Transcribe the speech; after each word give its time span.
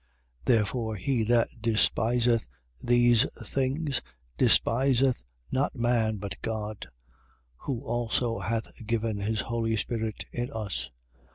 4:8. 0.45 0.45
Therefore, 0.45 0.95
he 0.95 1.23
that 1.25 1.47
despiseth 1.61 2.47
these 2.83 3.23
things, 3.45 4.01
despiseth 4.35 5.23
not 5.51 5.75
man, 5.75 6.17
but 6.17 6.41
God, 6.41 6.89
who 7.55 7.83
also 7.83 8.39
hath 8.39 8.83
given 8.87 9.17
his 9.19 9.41
holy 9.41 9.75
Spirit 9.75 10.25
in 10.31 10.51
us. 10.53 10.89